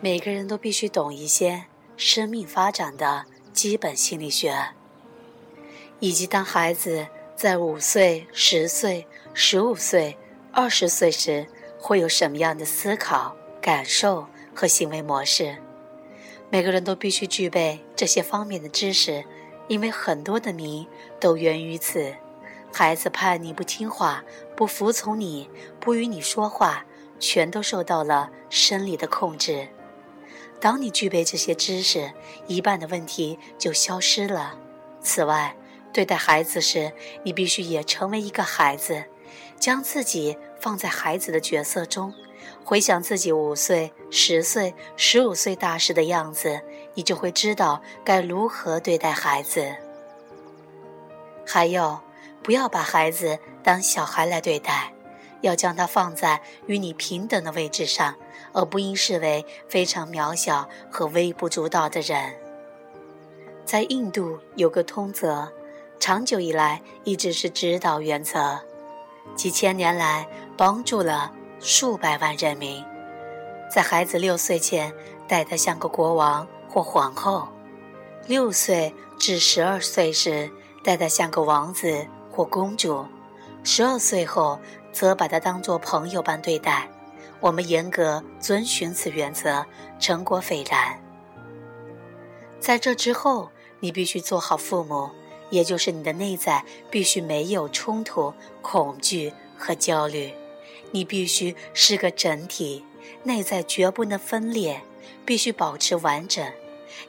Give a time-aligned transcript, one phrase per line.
[0.00, 1.64] 每个人都必须懂一些
[1.96, 4.54] 生命发展的基本心理学，
[6.00, 10.18] 以及当孩子在五岁、十岁、十五岁、
[10.52, 11.46] 二十岁时
[11.78, 15.56] 会有什么样的思考、感受和行为模式。
[16.50, 19.24] 每个人都必须具备这些方面的知识，
[19.66, 20.86] 因为很多的谜
[21.18, 22.14] 都源于此。
[22.70, 24.22] 孩子叛逆不听话、
[24.54, 25.48] 不服从你、
[25.80, 26.84] 不与你说话，
[27.18, 29.68] 全都受到了生理的控制。
[30.60, 32.10] 当你具备这些知识，
[32.46, 34.58] 一半的问题就消失了。
[35.02, 35.54] 此外，
[35.92, 36.92] 对待孩子时，
[37.22, 39.04] 你必须也成为一个孩子，
[39.58, 42.12] 将自己放在孩子的角色中，
[42.64, 46.60] 回想自己五岁、十岁、十五岁大时的样子，
[46.94, 49.74] 你就会知道该如何对待孩子。
[51.46, 52.00] 还有，
[52.42, 54.92] 不要把孩子当小孩来对待。
[55.42, 58.14] 要将它放在与你平等的位置上，
[58.52, 62.34] 而不应视为非常渺小和微不足道的人。
[63.64, 65.48] 在印度有个通则，
[65.98, 68.60] 长久以来一直是指导原则，
[69.34, 72.84] 几千年来帮助了数百万人民。
[73.72, 74.92] 在孩子六岁前，
[75.28, 77.48] 待他像个国王或皇后；
[78.26, 80.50] 六岁至十二岁时，
[80.82, 83.04] 待他像个王子或公主；
[83.62, 84.58] 十二岁后。
[84.96, 86.88] 则把他当作朋友般对待，
[87.38, 89.62] 我们严格遵循此原则，
[90.00, 90.98] 成果斐然。
[92.58, 95.10] 在这之后，你必须做好父母，
[95.50, 100.32] 也就是你的内在必须没有冲突、恐惧和焦虑。
[100.92, 102.82] 你必须是个整体，
[103.24, 104.80] 内在绝不能分裂，
[105.26, 106.42] 必须保持完整。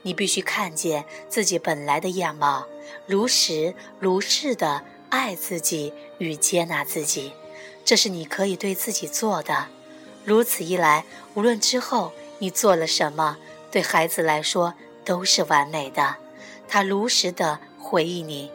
[0.02, 2.68] 你必须看见自己本来的样貌，
[3.06, 7.32] 如实如是的爱自己与接纳自己。
[7.86, 9.68] 这是你可以对自己做的，
[10.26, 13.38] 如此一来，无论之后你做了什么，
[13.72, 14.74] 对孩子来说
[15.06, 16.16] 都是完美的，
[16.68, 18.52] 他如实的回忆你。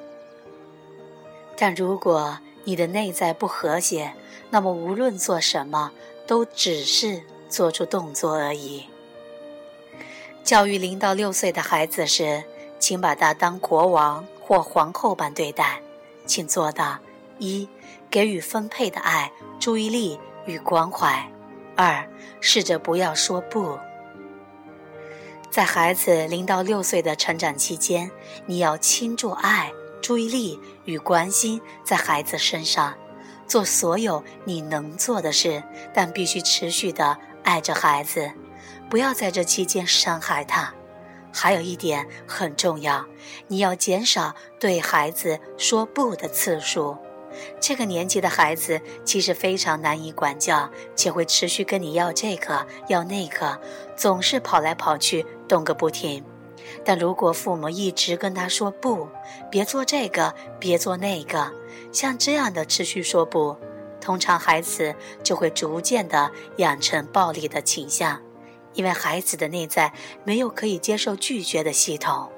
[1.56, 4.14] 但如果你的内在不和谐，
[4.50, 5.92] 那么无论做什么，
[6.26, 8.84] 都只是做出动作而已。
[10.44, 12.44] 教育零到六岁的孩子时，
[12.78, 15.80] 请把他当国王或皇后般对待，
[16.26, 16.98] 请做到
[17.38, 17.68] 一。
[18.10, 21.30] 给予分配的爱、注意力与关怀。
[21.76, 22.08] 二，
[22.40, 23.78] 试着不要说不。
[25.50, 28.10] 在孩子零到六岁的成长期间，
[28.46, 32.94] 你要倾注爱、注意力与关心在孩子身上，
[33.46, 38.32] 做所有你能做的事，但必须持续的爱着孩子，
[38.88, 40.72] 不要在这期间伤害他。
[41.34, 43.06] 还有一点很重要，
[43.48, 46.96] 你要减少对孩子说不的次数。
[47.60, 53.60] 这个年纪的孩子其实非常难以管教，且会持续跟你要这个要那个，
[53.96, 56.24] 总是跑来跑去，动个不停。
[56.84, 59.08] 但如果父母一直跟他说不，
[59.50, 61.52] 别做这个，别做那个，
[61.92, 63.56] 像这样的持续说不，
[64.00, 68.20] 通常孩子就会逐渐的养成暴力的倾向，
[68.74, 69.92] 因为孩子的内在
[70.24, 72.30] 没有可以接受拒绝的系统。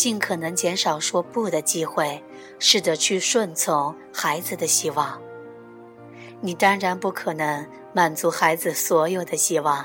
[0.00, 2.24] 尽可能减少说不的机会，
[2.58, 5.20] 试着去顺从孩子的希望。
[6.40, 9.84] 你当然不可能满足孩子所有的希望，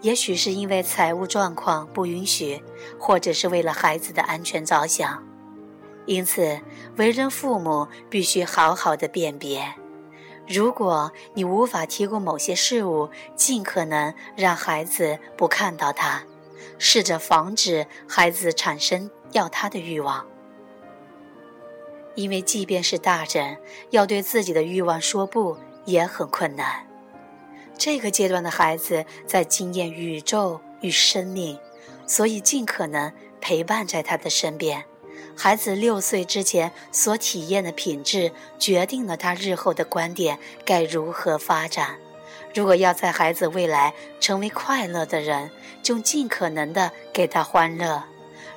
[0.00, 2.62] 也许是因为财务状况不允许，
[3.00, 5.24] 或者是为了孩子的安全着想。
[6.06, 6.60] 因此，
[6.96, 9.74] 为人父母必须好好的辨别。
[10.46, 16.22] 如果你无法提供某些事物，尽可能让孩子不看到它，
[16.78, 19.10] 试着防止孩子产生。
[19.32, 20.26] 要他的欲望，
[22.14, 23.58] 因为即便是大人，
[23.90, 26.86] 要对自己的欲望说不也很困难。
[27.76, 31.58] 这个阶段的孩子在经验宇宙与生命，
[32.06, 34.84] 所以尽可能陪伴在他的身边。
[35.36, 41.98] 孩子六岁之前所体验的品质，决定了他日后的观点该如何发展。
[42.52, 48.02] 如果要在孩子未来成为快乐的人，就尽可能的给他欢乐。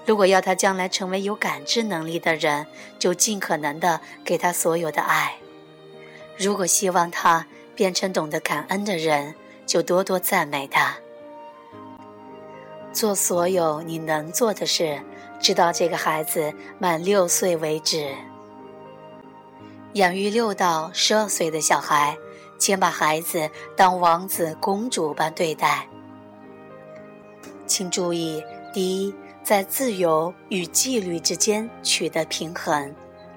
[0.05, 2.65] 如果要他将来成为有感知能力的人，
[2.97, 5.33] 就尽可能的给他所有的爱；
[6.37, 7.45] 如果希望他
[7.75, 9.35] 变成懂得感恩的人，
[9.65, 10.95] 就多多赞美他。
[12.91, 14.99] 做所有你能做的事，
[15.39, 18.13] 直到这个孩子满六岁为止。
[19.93, 22.17] 养育六到十二岁的小孩，
[22.57, 25.87] 请把孩子当王子公主般对待。
[27.65, 28.43] 请注意，
[28.73, 29.15] 第一。
[29.43, 32.93] 在自由与纪律之间取得平衡。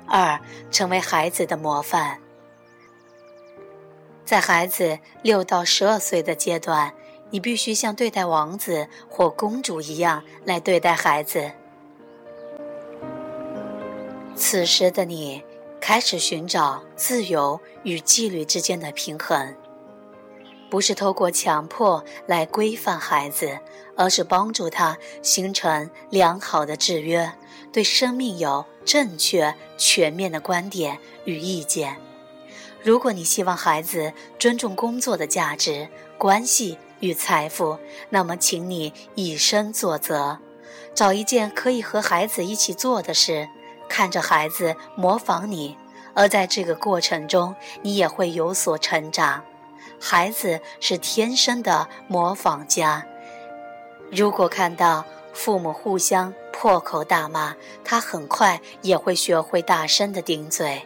[0.07, 0.39] 二，
[0.71, 2.21] 成为孩子的模范。
[4.25, 6.95] 在孩子六到十二岁的阶段，
[7.31, 11.51] 你必须像对待王子或公主一样来对待孩子。
[14.37, 15.43] 此时的你
[15.81, 19.55] 开始寻找自由与纪律之间的平衡，
[20.71, 23.59] 不是透过强迫来规范孩子，
[23.97, 27.33] 而是帮助他形成良好的制约，
[27.73, 31.97] 对生命有正确、全面的观点与意见。
[32.83, 35.89] 如果你希望孩子尊重工作的价值、
[36.19, 37.79] 关系与财富，
[38.11, 40.39] 那么请你以身作则，
[40.95, 43.49] 找一件可以和孩子一起做的事，
[43.89, 45.79] 看着孩子模仿你，
[46.15, 49.43] 而在这个过程中，你也会有所成长。
[50.07, 53.07] 孩子是天生的模仿家，
[54.13, 55.03] 如果看到
[55.33, 60.85] 父母互相破口大骂，他很快也会学会大声的顶嘴。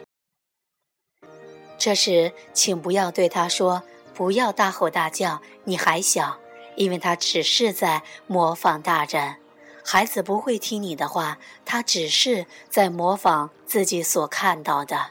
[1.77, 3.83] 这时，请不要对他说
[4.15, 6.37] “不要大吼大叫，你还小”，
[6.77, 9.35] 因为他只是在模仿大人。
[9.83, 15.07] 孩子不会听你的话，他只是在模仿自己所看到的。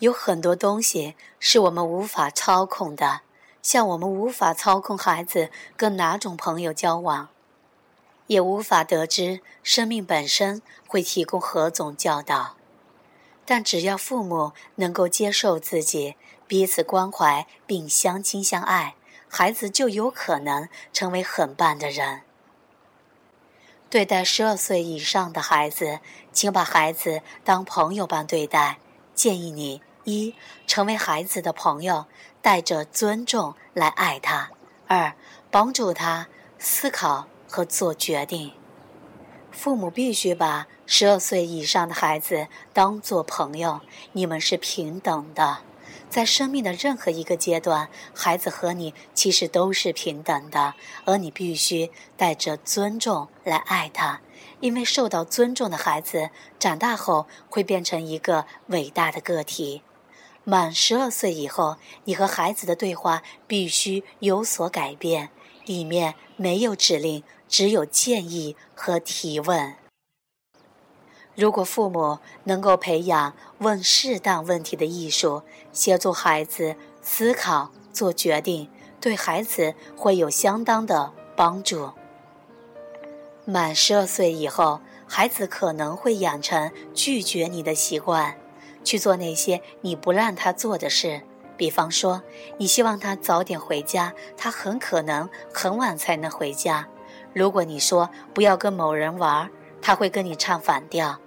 [0.00, 3.22] 有很多东西是我们无法操控的，
[3.62, 7.28] 像我们无法操控孩子跟哪种朋友交往，
[8.28, 12.54] 也无法得知生命本身会提供何种教导。
[13.44, 16.14] 但只要父母能够接受自己，
[16.46, 18.94] 彼此关怀并相亲相爱，
[19.28, 22.22] 孩子就有可能成为很棒的人。
[23.90, 28.78] 对待十二岁以上的孩子，请把孩子当朋友般对待。
[29.14, 30.34] 建议你：一、
[30.66, 32.06] 成为孩子的朋友，
[32.40, 34.48] 带着尊重来爱他；
[34.86, 35.12] 二、
[35.50, 36.28] 帮助他
[36.58, 38.52] 思考和做决定。
[39.50, 43.80] 父母必须把十二岁以上的孩子当做朋友，
[44.12, 45.58] 你们是平等的，
[46.08, 54.20] 在生命的任何一个阶段，孩子和你其实都是平等的，而你必须带着尊重来爱他，
[54.60, 59.82] 因为受到尊重的孩子长大后会变成一个伟大的个体。
[60.50, 65.28] 满十二岁以后，你和孩子的对话必须有所改变，
[65.66, 67.22] 里面没有指令。
[67.46, 69.74] 只有建议和提问。
[71.34, 75.42] 如果父母能够培养问适当问题的艺术，
[75.72, 78.70] 协助孩子思考、做决定，
[79.00, 81.90] 对孩子会有相当的帮助。
[83.44, 88.38] 满十二岁以后，孩子可能会养成拒绝你的习惯，
[88.84, 91.22] 去做那些你不让他做的事。
[91.56, 92.22] 比方说，
[92.56, 96.86] 你希望他早点回家，他很可能很晚才能回家。
[97.34, 99.50] 如果你说不要跟某人玩，
[99.82, 101.18] 他会跟你唱反调；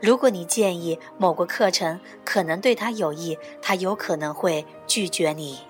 [0.00, 5.60] 如果你建议某个课程可能对他有益，他有可能会拒绝你。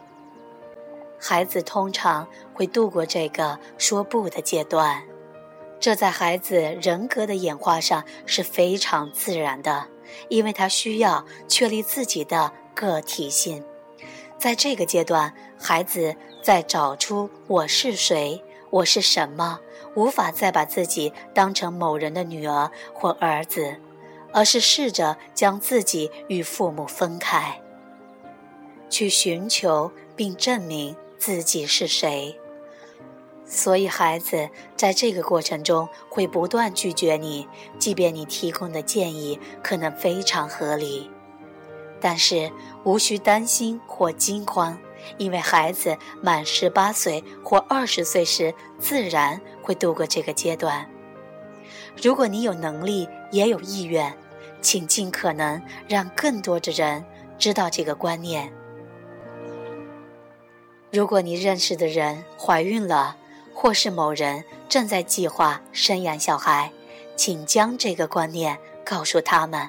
[1.20, 5.02] 孩子通常会度过这个说不的阶段，
[5.80, 9.86] 这在孩子人格的演化上是非常自然的，
[10.28, 13.64] 因为他需要确立自己的个体性。
[14.38, 18.42] 在这个阶段，孩子在找出我是谁。
[18.70, 19.60] 我是什么？
[19.94, 23.76] 无法再把自己当成某人的女儿或儿子，
[24.32, 27.60] 而是试着将自己与父母分开，
[28.90, 32.38] 去寻求并证明自己是谁。
[33.50, 41.10] 所以，孩子在这个过程中会不断拒绝你，即便你提供的建议可能非常合理，
[41.98, 42.52] 但是
[42.84, 44.78] 无需担心或惊慌。
[45.16, 50.86] 因为孩子满十八岁或二十岁时，自然会度过这个阶段。
[52.02, 54.14] 如果你有能力也有意愿，
[54.60, 57.02] 请尽可能让更多的人
[57.38, 58.52] 知道这个观念。
[60.92, 63.16] 如果你认识的人怀孕了，
[63.60, 66.70] 或是某人正在计划生养小孩，
[67.16, 69.68] 请将这个观念告诉他们，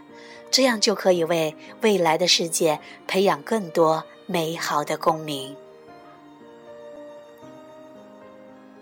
[0.51, 4.03] 这样就可以为未来的世界培养更多。
[4.27, 5.55] 美好的公民。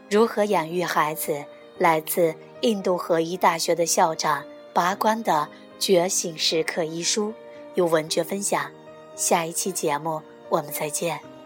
[0.10, 1.46] 如何养育孩子？
[1.78, 5.48] 来自印度合一大学的校长拔关的
[5.82, 7.34] 《觉醒时刻》一书，
[7.76, 8.70] 由文觉分享。
[9.16, 11.37] 下一期节目我们再见。